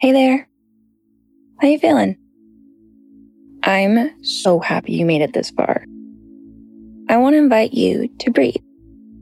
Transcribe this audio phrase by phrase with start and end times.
[0.00, 0.48] Hey there.
[1.60, 2.16] How you feeling?
[3.62, 5.84] I'm so happy you made it this far.
[7.10, 8.62] I want to invite you to breathe.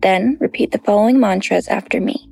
[0.00, 2.28] Then repeat the following mantras after me.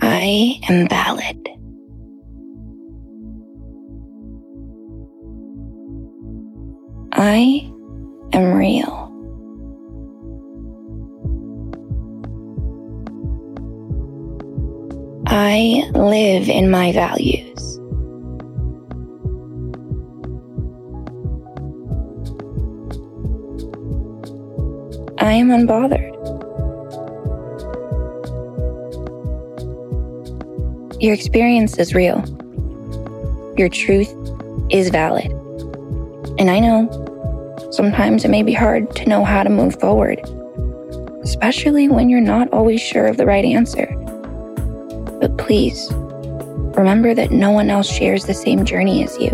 [0.00, 1.48] I am valid.
[7.10, 7.72] I
[8.32, 9.09] am real.
[15.32, 17.78] I live in my values.
[25.20, 26.10] I am unbothered.
[31.00, 32.24] Your experience is real.
[33.56, 34.12] Your truth
[34.68, 35.30] is valid.
[36.40, 36.88] And I know
[37.70, 40.18] sometimes it may be hard to know how to move forward,
[41.22, 43.99] especially when you're not always sure of the right answer.
[45.50, 45.90] Please,
[46.78, 49.30] remember that no one else shares the same journey as you.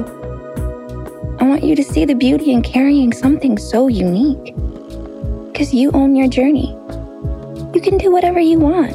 [1.40, 4.54] I want you to see the beauty in carrying something so unique.
[5.52, 6.70] Because you own your journey.
[7.74, 8.94] You can do whatever you want.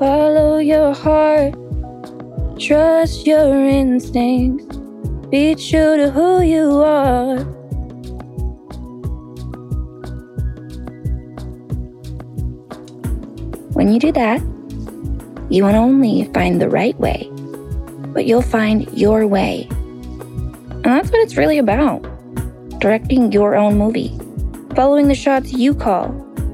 [0.00, 1.54] Follow your heart,
[2.58, 4.76] trust your instincts,
[5.30, 7.59] be true to who you are.
[13.80, 14.42] When you do that,
[15.48, 17.30] you won't only find the right way,
[18.12, 19.66] but you'll find your way.
[19.70, 22.02] And that's what it's really about
[22.78, 24.14] directing your own movie,
[24.76, 26.08] following the shots you call,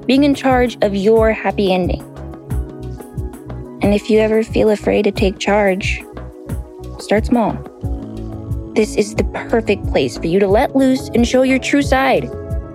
[0.06, 2.00] being in charge of your happy ending.
[3.82, 6.04] And if you ever feel afraid to take charge,
[7.00, 7.54] start small.
[8.76, 12.30] This is the perfect place for you to let loose and show your true side,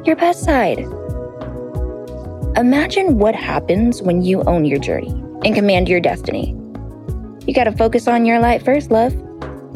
[0.05, 0.85] your best side.
[2.61, 5.09] Imagine what happens when you own your journey
[5.43, 6.55] and command your destiny.
[7.47, 9.15] You gotta focus on your light first, love.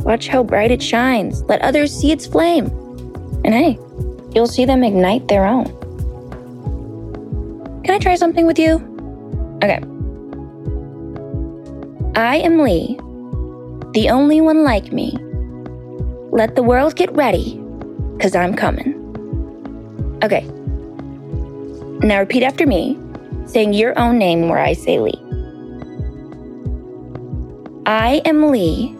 [0.06, 1.42] Watch how bright it shines.
[1.46, 2.68] Let others see its flame.
[3.44, 3.80] And hey,
[4.36, 5.66] you'll see them ignite their own.
[7.84, 8.76] Can I try something with you?
[9.64, 9.80] Okay.
[12.16, 12.98] I am Lee,
[13.94, 15.18] the only one like me.
[16.30, 17.60] Let the world get ready,
[18.16, 18.94] because I'm coming.
[20.24, 20.48] Okay,
[22.02, 22.98] now repeat after me,
[23.46, 25.22] saying your own name where I say Lee.
[27.86, 28.96] I am Lee,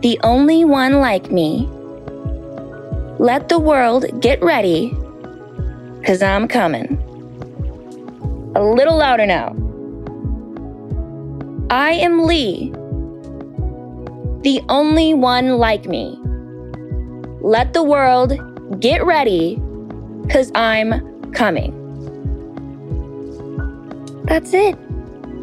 [0.00, 1.68] the only one like me.
[3.18, 4.94] Let the world get ready,
[6.00, 6.98] because I'm coming.
[8.56, 9.54] A little louder now.
[11.70, 12.70] I am Lee,
[14.42, 16.18] the only one like me.
[17.40, 18.32] Let the world
[18.80, 19.60] get ready,
[20.22, 21.72] because I'm coming.
[24.24, 24.78] That's it.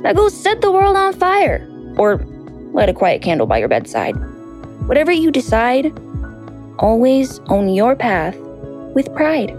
[0.02, 1.68] Now go set the world on fire.
[1.98, 2.18] Or
[2.74, 4.14] light a quiet candle by your bedside.
[4.88, 5.98] Whatever you decide,
[6.80, 8.36] always own your path
[8.96, 9.56] with pride.